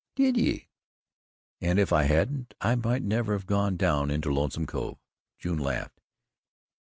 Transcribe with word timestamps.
"Did 0.15 0.35
ye?" 0.35 0.67
"And 1.61 1.77
if 1.77 1.93
I 1.93 2.05
hadn't, 2.05 2.55
I 2.59 2.73
might 2.73 3.03
never 3.03 3.33
have 3.33 3.45
gone 3.45 3.77
down 3.77 4.09
into 4.09 4.33
Lonesome 4.33 4.65
Cove." 4.65 4.97
June 5.37 5.59
laughed. 5.59 6.01